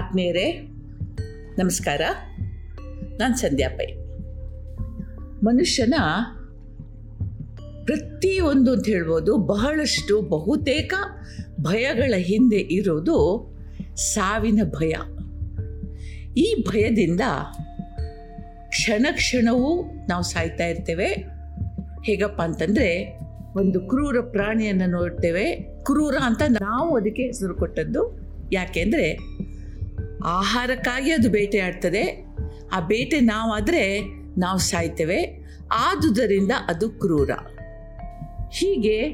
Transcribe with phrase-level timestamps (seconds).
[0.00, 0.52] ಆತ್ಮೀಯರೇ,
[1.58, 2.00] ನಮಸ್ಕಾರ.
[3.18, 3.86] ನಾನು ಸಂಧ್ಯಾ ಪೈ.
[5.42, 5.94] ಮನುಷ್ಯನ
[7.84, 10.94] ಪ್ರತಿಯೊಂದು ಅಂತ ಹೇಳ್ಬೋದು, ಬಹಳಷ್ಟು ಬಹುತೇಕ
[11.60, 13.48] ಭಯಗಳ ಹಿಂದೆ ಇರೋದು
[13.94, 14.92] ಸಾವಿನ ಭಯ.
[16.36, 17.20] ಈ ಭಯದಿಂದ
[18.68, 21.08] ಕ್ಷಣ ಕ್ಷಣವೂ ನಾವು ಸಾಯ್ತಾ ಇರ್ತೇವೆ.
[22.06, 23.18] ಹೇಗಪ್ಪ ಅಂತಂದರೆ,
[23.56, 25.56] ಒಂದು ಕ್ರೂರ ಪ್ರಾಣಿಯನ್ನು ನೋಡ್ತೇವೆ.
[25.84, 28.30] ಕ್ರೂರ ಅಂತ ನಾವು ಅದಕ್ಕೆ ಹೆಸರು ಕೊಟ್ಟದ್ದು.
[28.52, 29.29] ಯಾಕೆಂದರೆ
[30.24, 32.26] ಆಹಾರಕ್ಕಾಗಿ ಅದು ಬೇಟೆಯಾಡ್ತದೆ.
[32.72, 34.00] ಆ ಬೇಟೆ ನಾವಾದರೆ
[34.38, 35.40] ನಾವು ಸಾಯ್ತೇವೆ.
[35.72, 37.30] ಆದುದರಿಂದ ಅದು ಕ್ರೂರ.
[38.52, 39.12] ಹೀಗೆ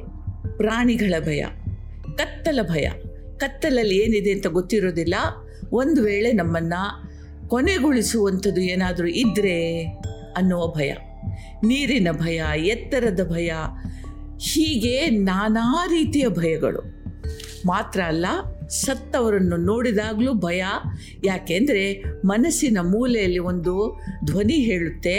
[0.56, 1.44] ಪ್ರಾಣಿಗಳ ಭಯ,
[2.16, 2.88] ಕತ್ತಲ ಭಯ.
[3.36, 5.14] ಕತ್ತಲಲ್ಲಿ ಏನಿದೆ ಅಂತ ಗೊತ್ತಿರೋದಿಲ್ಲ.
[5.72, 7.06] ಒಂದು ವೇಳೆ ನಮ್ಮನ್ನು
[7.48, 9.84] ಕೊನೆಗೊಳಿಸುವಂಥದ್ದು ಏನಾದರೂ ಇದ್ದರೆ
[10.36, 10.92] ಅನ್ನುವ ಭಯ.
[11.64, 13.52] ನೀರಿನ ಭಯ, ಎತ್ತರದ ಭಯ,
[14.40, 16.80] ಹೀಗೆ ನಾನಾ ರೀತಿಯ ಭಯಗಳು.
[17.66, 18.26] ಮಾತ್ರ ಅಲ್ಲ
[18.68, 20.64] ಸತ್ತವರನ್ನು ನೋಡಿದಾಗಲೂ ಭಯ.
[21.24, 25.18] ಯಾಕೆಂದರೆ ಮನಸ್ಸಿನ ಮೂಲೆಯಲ್ಲಿ ಒಂದು ಧ್ವನಿ ಹೇಳುತ್ತೆ,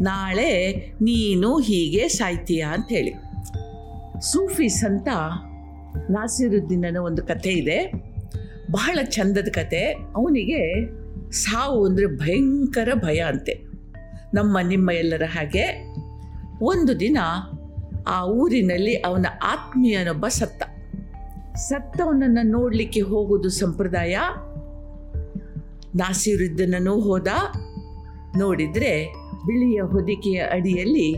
[0.00, 3.10] ನಾಳೆ ನೀನು ಹೀಗೆ ಸಾಯ್ತೀಯ ಅಂತ ಹೇಳಿ.
[4.20, 5.08] ಸೂಫಿ ಸಂತ
[6.10, 7.92] ನಾಸಿರುದ್ದೀನನ ಒಂದು ಕಥೆ ಇದೆ.
[8.70, 10.86] ಬಹಳ ಚಂದದ ಕತೆ ಅವನಿಗೆ
[11.30, 13.66] ಸಾವು ಅಂದರೆ ಭಯಂಕರ ಭಯ ಅಂತೆ.
[14.34, 15.94] ನಮ್ಮ ನಿಮ್ಮ ಎಲ್ಲರ ಹಾಗೆ
[16.62, 17.18] ಒಂದು ದಿನ
[18.06, 20.62] ಆ ಊರಿನಲ್ಲಿ ಅವನ ಆತ್ಮೀಯನೊಬ್ಬ ಸತ್ತ.
[21.56, 24.18] ಸತ್ತವನನ್ನು ನೋಡಲಿಕ್ಕೆ ಹೋಗೋದು ಸಂಪ್ರದಾಯ.
[25.96, 27.28] ನಾಸಿರುದ್ದನೂ ಹೋದ.
[28.38, 29.06] ನೋಡಿದರೆ
[29.46, 31.16] ಬಿಳಿಯ ಹೊದಿಕೆಯ ಅಡಿಯಲ್ಲಿ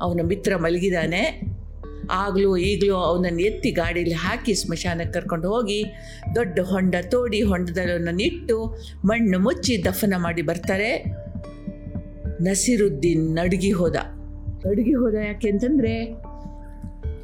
[0.00, 1.40] ಅವನ ಮಿತ್ರ ಮಲಗಿದಾನೆ.
[2.10, 5.84] ಆಗಲೂ ಈಗಲೂ ಅವನನ್ನು ಎತ್ತಿ ಗಾಡೀಲಿ ಹಾಕಿ ಸ್ಮಶಾನಕ್ಕೆ ಕರ್ಕೊಂಡು ಹೋಗಿ
[6.34, 11.04] ದೊಡ್ಡ ಹೊಂಡ ತೋಡಿ ಹೊಂಡದಲ್ಲಿ ಇಟ್ಟು ಮಣ್ಣು ಮುಚ್ಚಿ ದಫನ ಮಾಡಿ ಬರ್ತಾರೆ.
[12.40, 13.96] ನಸಿರುದ್ದೀನ್ ನಡುಗಿ ಹೋದ.
[14.66, 16.22] ನಡುಗಿ ಹೋದ ಯಾಕೆ ಅಂತಂದರೆ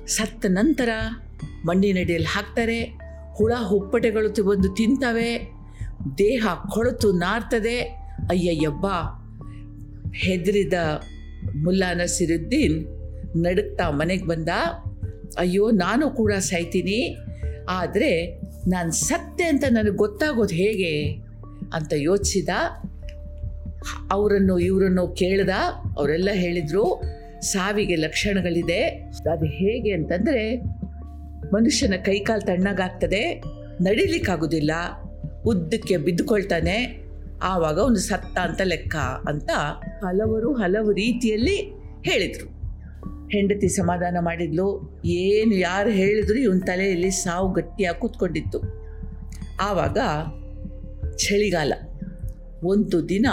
[0.06, 0.88] ಸತ್ತ ನಂತರ
[1.66, 2.84] ಮಣ್ಣಿನಡಿಯಲ್ಲಿ ಹಾಕ್ತಾರೆ,
[3.34, 5.52] ಹುಳ ಹುಪ್ಪಟೆಗಳು ಬಂದು ತಿಂತವೆ,
[6.18, 7.80] ದೇಹ ಕೊಳತು ನಾರ್ತದೆ.
[8.30, 8.86] ಅಯ್ಯಯ್ಯಬ್ಬ,
[10.14, 10.72] ಹೆದರಿದ
[11.56, 12.86] ಮುಲ್ಲಾ ನಸಿರುದ್ದೀನ್
[13.36, 14.48] ನಡುಕ್ತಾ ಮನೆಗೆ ಬಂದ,
[15.38, 17.16] ಅಯ್ಯೋ, ನಾನು ಕೂಡ ಸಾಯ್ತೀನಿ,
[17.68, 21.10] ಆದರೆ ನಾನು ಸತ್ತೆ ಅಂತ ನನಗೆ ಗೊತ್ತಾಗೋದು ಹೇಗೆ?
[21.74, 22.48] ಅಂತ ಯೋಚಿಸಿದ.
[24.10, 25.50] ಅವರನ್ನು, ಇವರನ್ನು ಕೇಳ್ದ,
[25.98, 27.02] ಅವರೆಲ್ಲ ಹೇಳಿದರು,
[27.40, 28.84] ಸಾವಿಗೆ ಲಕ್ಷಣಗಳಿದೆ.
[29.32, 30.60] ಅದು ಹೇಗೆ ಅಂತಂದರೆ
[31.54, 33.42] ಮನುಷ್ಯನ ಕೈಕಾಲು ತಣ್ಣಗಾಗ್ತದೆ,
[33.80, 34.70] ನಡಿಲಿಕ್ಕಾಗೋದಿಲ್ಲ.
[35.46, 37.02] ಉದ್ದಕ್ಕೆ ಬಿದ್ದುಕೊಳ್ತಾನೆ,
[37.42, 38.96] ಆವಾಗ ಒಂದು ಸತ್ತ ಅಂತ ಲೆಕ್ಕ
[39.28, 39.50] ಅಂತ
[40.04, 41.56] ಹಲವರು ಹಲವು ರೀತಿಯಲ್ಲಿ
[42.04, 42.48] ಹೇಳಿದರು.
[43.28, 44.66] ಹೆಂಡತಿ ಸಮಾಧಾನ ಮಾಡಿದ್ಲು,
[45.04, 48.58] ಏನು ಯಾರು ಹೇಳಿದ್ರು ಇವನ ತಲೆಯಲ್ಲಿ ಸಾವು ಗಟ್ಟಿಯಾಗಿ ಕೂತ್ಕೊಂಡಿತ್ತು.
[49.60, 49.98] ಆವಾಗ
[51.16, 51.72] ಚಳಿಗಾಲ.
[52.64, 53.26] ಒಂದು ದಿನ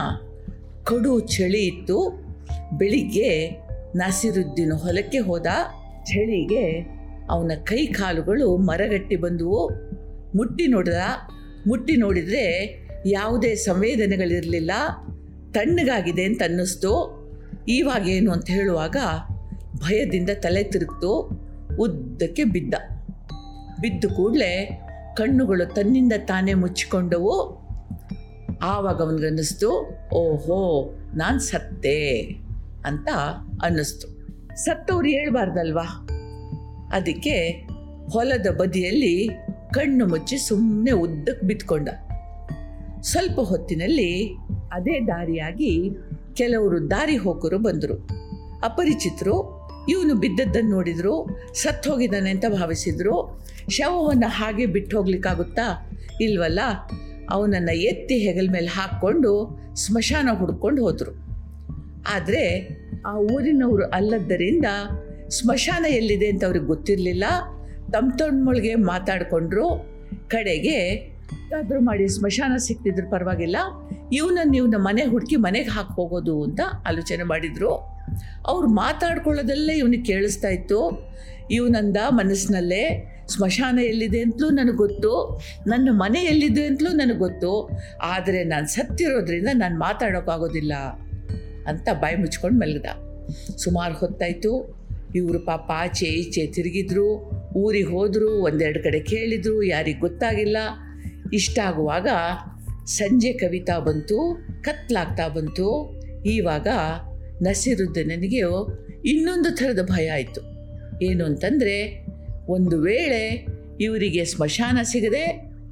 [0.84, 1.98] ಕಡು ಚಳಿ ಇತ್ತು,
[2.78, 3.50] ಬೆಳಿಗ್ಗೆ
[3.96, 5.48] ನಾಸಿರುದ್ದೀನ ಹೊಲಕ್ಕೆ ಹೋದ,
[6.04, 6.64] ಚಳಿಗೆ
[7.30, 9.70] ಅವನ ಕೈ ಕಾಲುಗಳು ಮರಗಟ್ಟಿ ಬಂದುವು,
[10.38, 11.02] ಮುಟ್ಟಿ ನೋಡಿದ,
[11.68, 12.46] ಮುಟ್ಟಿ ನೋಡಿದರೆ
[13.06, 14.72] ಯಾವುದೇ ಸಂವೇದನೆಗಳಿರಲಿಲ್ಲ,
[15.52, 17.20] ತಣ್ಣಗಾಗಿದೆ ಅಂತ ಅನ್ನಿಸ್ತು.
[17.68, 18.98] ಇವಾಗೇನು ಅಂತ ಹೇಳುವಾಗ
[19.78, 21.12] ಭಯದಿಂದ ತಲೆ ತಿರುಗ್ತು,
[21.80, 22.74] ಉದ್ದಕ್ಕೆ ಬಿದ್ದ.
[23.82, 24.82] ಬಿದ್ದ ಕೂಡಲೇ
[25.18, 27.60] ಕಣ್ಣುಗಳು ತನ್ನಿಂದ ತಾನೇ ಮುಚ್ಚಿಕೊಂಡವು.
[28.62, 29.70] ಆವಾಗ ಅವನಿಗನ್ನಿಸ್ತು,
[30.14, 30.60] ಓಹೋ,
[31.16, 32.22] ನಾನು ಸತ್ತೆ
[32.86, 33.10] ಅಂತ
[33.64, 34.08] ಅನ್ನಿಸ್ತು.
[34.56, 36.08] ಸತ್ತವ್ರು ಹೇಳ್ಬಾರ್ದಲ್ವಾ?
[36.92, 37.68] ಅದಕ್ಕೆ
[38.10, 39.30] ಹೊಲದ ಬದಿಯಲ್ಲಿ
[39.74, 41.90] ಕಣ್ಣು ಮುಚ್ಚಿ ಸುಮ್ಮನೆ ಉದ್ದಕ್ಕೆ ಬಿದ್ದುಕೊಂಡ
[43.02, 44.36] ಸ್ವಲ್ಪ ಹೊತ್ತಿನಲ್ಲಿ
[44.72, 45.90] ಅದೇ ದಾರಿಯಾಗಿ
[46.34, 48.08] ಕೆಲವರು ದಾರಿ ಹೋಕರು ಬಂದರು.
[48.64, 49.36] ಅಪರಿಚಿತರು,
[49.90, 55.92] ಇವನು ಬಿದ್ದದ್ದನ್ನು ನೋಡಿದರು ಸತ್ತು ಹೋಗಿದ್ದಾನೆ ಅಂತ ಭಾವಿಸಿದರು, ಶವವನ್ನು ಹಾಗೆ ಬಿಟ್ಟು ಹೋಗ್ಲಿಕ್ಕಾಗುತ್ತಾ?
[56.22, 56.60] ಇಲ್ವಲ್ಲ?
[57.30, 61.12] ಅವನನ್ನು ಎತ್ತಿ ಹೆಗಲ ಮೇಲೆ ಹಾಕ್ಕೊಂಡು ಸ್ಮಶಾನ ಹುಡ್ಕೊಂಡು ಹೋದರು.
[62.16, 62.70] ಆದರೆ
[63.06, 64.66] ಆ ಊರಿನವರು ಅಲ್ಲದ್ದರಿಂದ
[65.30, 67.24] ಸ್ಮಶಾನ ಎಲ್ಲಿದೆ ಅಂತ ಅವ್ರಿಗೆ ಗೊತ್ತಿರಲಿಲ್ಲ.
[67.92, 69.86] ತಮ್ಮ ತಮ್ಮೊಳಗೆ ಮಾತಾಡಿಕೊಂಡ್ರು.
[70.28, 71.10] ಕಡೆಗೆ
[71.60, 73.56] ಆದರೂ ಮಾಡಿ ಸ್ಮಶಾನ ಸಿಕ್ತಿದ್ರು ಪರವಾಗಿಲ್ಲ.
[74.14, 77.70] ಇವನನ್ನು ಇವನ ಮನೆ ಹುಡುಕಿ ಮನೆಗೆ ಹಾಕಿ ಹೋಗೋದು ಅಂತ ಆಲೋಚನೆ ಮಾಡಿದರು.
[78.48, 81.10] ಅವ್ರು ಮಾತಾಡ್ಕೊಳ್ಳೋದಲ್ಲೇ ಇವನಿಗೆ ಕೇಳಿಸ್ತಾ ಇತ್ತು.
[81.52, 85.42] ಇವನಂದ ಮನಸ್ಸಿನಲ್ಲೇ ಸ್ಮಶಾನ ಎಲ್ಲಿದೆ ಅಂತಲೂ ನನಗೆ ಗೊತ್ತು.
[85.68, 87.70] ನನ್ನ ಮನೆ ಎಲ್ಲಿದೆ ಅಂತಲೂ ನನಗೆ ಗೊತ್ತು.
[88.02, 90.74] ಆದರೆ ನಾನು ಸತ್ತಿರೋದ್ರಿಂದ ನಾನು ಮಾತಾಡೋಕ್ಕಾಗೋದಿಲ್ಲ
[91.68, 92.86] ಅಂತ ಬಾಯಿ ಮುಚ್ಕೊಂಡು ಮಲಗಿದ.
[93.58, 94.79] ಸುಮಾರು ಹೊತ್ತಾಯಿತು.
[95.16, 100.58] ಇವರು ಪಾಪ ಆಚೆ ಈಚೆ ತಿರುಗಿದ್ರು, ಊರಿಗೆ ಹೋದರು, ಒಂದೆರಡು ಕಡೆ ಕೇಳಿದರು, ಯಾರಿಗೆ ಗೊತ್ತಾಗಿಲ್ಲ.
[101.34, 102.08] ಇಷ್ಟ ಆಗುವಾಗ
[102.86, 106.00] ಸಂಜೆ ಕವಿತಾ ಬಂತು, ಕತ್ಲಾಗ್ತಾ ಬಂತು.
[106.26, 106.68] ಇವಾಗ
[108.06, 108.38] ನನಗೆ
[109.06, 110.42] ಇನ್ನೊಂದು ಥರದ ಭಯ ಆಯಿತು.
[111.06, 112.06] ಏನು ಅಂತಂದರೆ,
[112.48, 113.46] ಒಂದು ವೇಳೆ
[113.82, 115.26] ಇವರಿಗೆ ಸ್ಮಶಾನ ಸಿಗದೆ,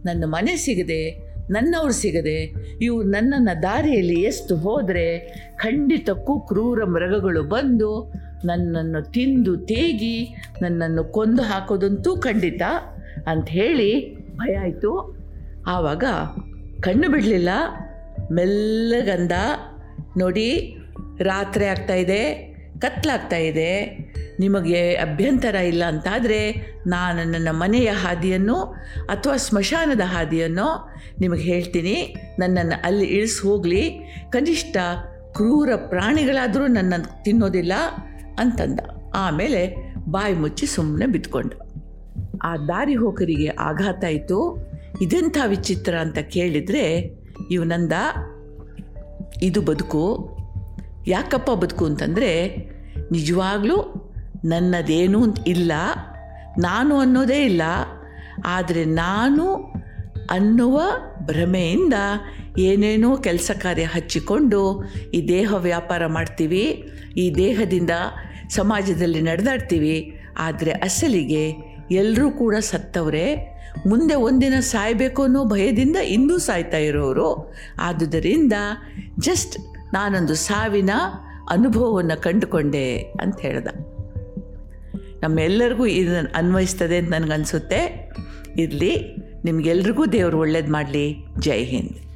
[0.06, 5.19] ನನ್ನ ಮನೆ ಸಿಗದೆ, ನನ್ನವ್ರು ಸಿಗದೆ ಇವು ನನ್ನನ್ನು ದಾರಿಯಲ್ಲಿ ಎಷ್ಟು ಹೋದರೆ
[5.56, 8.13] ಖಂಡಿತಕ್ಕೂ ಕ್ರೂರ ಮೃಗಗಳು ಬಂದು
[8.45, 12.62] ನನ್ನನ್ನು ತಿಂದು ತೇಗಿ ನನ್ನನ್ನು ಕೊಂದು ಹಾಕೋದಂತೂ ಖಂಡಿತ
[13.28, 15.18] ಅಂತ ಹೇಳಿ ಭಯ ಆಯಿತು.
[15.68, 16.04] ಆವಾಗ
[16.81, 17.50] ಕಣ್ಣು ಬಿಡಲಿಲ್ಲ.
[18.31, 19.31] ಮೆಲ್ಲಗಂದ
[20.18, 20.78] ನೋಡಿ,
[21.19, 22.34] ರಾತ್ರಿ ಆಗ್ತಾ ಇದೆ,
[22.80, 23.98] ಕತ್ಲಾಗ್ತಾ ಇದೆ.
[24.39, 28.56] ನಿಮಗೆ ಅಭ್ಯಂತರ ಇಲ್ಲ ಅಂತಾದರೆ ನಾನು ನನ್ನ ಮನೆಯ ಹಾದಿಯನ್ನು
[29.10, 32.16] ಅಥವಾ ಸ್ಮಶಾನದ ಹಾದಿಯನ್ನು ನಿಮಗೆ ಹೇಳ್ತೀನಿ.
[32.39, 34.00] ನನ್ನನ್ನು ಅಲ್ಲಿ ಇಳಿಸಿ ಹೋಗಲಿ.
[34.30, 34.78] ಕನಿಷ್ಠ
[35.31, 37.74] ಕ್ರೂರ ಪ್ರಾಣಿಗಳಾದರೂ ನನ್ನನ್ನು ತಿನ್ನೋದಿಲ್ಲ.
[38.39, 38.80] ಅಂತಂದ.
[39.16, 41.54] ಆಮೇಲೆ ಬಾಯಿ ಮುಚ್ಚಿ ಸುಮ್ಮನೆ ಬಿತ್ಕೊಂಡ
[42.44, 44.69] ಆ ದಾರಿ ಹೋಕರಿಗೆ ಆಘಾತ ಆಯಿತು.
[45.01, 47.13] ಇದೆಂಥ ವಿಚಿತ್ರ ಅಂತ ಕೇಳಿದರೆ
[47.51, 47.94] ಇವನಂದ
[49.42, 50.38] ಇದು ಬದುಕು.
[51.07, 52.56] ಯಾಕಪ್ಪ ಬದುಕು ಅಂತಂದರೆ,
[53.12, 53.78] ನಿಜವಾಗ್ಲೂ
[54.45, 55.72] ನನ್ನದೇನೂ ಇಲ್ಲ,
[56.60, 57.62] ನಾನು ಅನ್ನೋದೇ ಇಲ್ಲ.
[58.45, 59.74] ಆದರೆ ನಾನು
[60.31, 60.81] ಅನ್ನುವ
[61.25, 61.94] ಭ್ರಮೆಯಿಂದ
[62.57, 64.83] ಏನೇನೋ ಕೆಲಸ ಕಾರ್ಯ ಹಚ್ಚಿಕೊಂಡು
[65.13, 67.89] ಈ ದೇಹ ವ್ಯಾಪಾರ ಮಾಡ್ತೀವಿ, ಈ ದೇಹದಿಂದ
[68.50, 70.19] ಸಮಾಜದಲ್ಲಿ ನಡೆದಾಡ್ತೀವಿ.
[70.38, 71.51] ಆದರೆ ಅಸಲಿಗೆ
[71.91, 73.53] ಎಲ್ಲರೂ ಕೂಡ ಸತ್ತವರೇ.
[73.88, 77.53] ಮುಂದೆ ಒಂದಿನ ಸಾಯಬೇಕು ಅನ್ನೋ ಭಯದಿಂದ ಇಂದೂ ಸಾಯ್ತಾ ಇರೋರು.
[77.79, 78.53] ಆದುದರಿಂದ
[79.19, 79.59] ಜಸ್ಟ್
[79.94, 80.89] ನಾನೊಂದು ಸಾವಿನ
[81.50, 83.68] ಅನುಭವವನ್ನು ಕಂಡುಕೊಂಡೆ ಅಂತ ಹೇಳ್ದ.
[85.24, 88.12] ನಮ್ಮೆಲ್ಲರಿಗೂ ಇದನ್ನು ಅನ್ವಯಿಸ್ತದೆ ಅಂತ ನನಗನ್ಸುತ್ತೆ.
[88.57, 89.15] ಇರಲಿ.
[89.47, 91.25] ನಿಮಗೆಲ್ರಿಗೂ ದೇವರು ಒಳ್ಳೇದು ಮಾಡಲಿ.
[91.39, 92.06] ಜೈ ಹಿಂದ್.